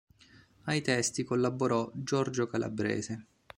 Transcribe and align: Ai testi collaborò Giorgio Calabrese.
Ai 0.63 0.81
testi 0.81 1.23
collaborò 1.23 1.87
Giorgio 1.93 2.47
Calabrese. 2.47 3.27